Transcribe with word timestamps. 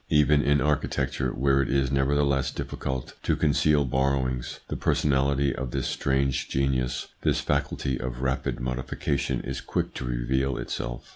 Even 0.09 0.41
in 0.41 0.59
architecture, 0.61 1.29
where 1.29 1.61
it 1.61 1.69
is 1.69 1.91
nevertheless 1.91 2.49
difficult 2.49 3.13
to 3.21 3.35
conceal 3.35 3.85
borrowings, 3.85 4.59
the 4.67 4.75
personality 4.75 5.55
of 5.55 5.69
this 5.69 5.85
strange 5.85 6.49
genius, 6.49 7.09
this 7.21 7.39
faculty 7.39 7.99
of 8.01 8.23
rapid 8.23 8.59
modification 8.59 9.41
is 9.41 9.61
quick 9.61 9.93
to 9.93 10.03
reveal 10.05 10.57
itself. 10.57 11.07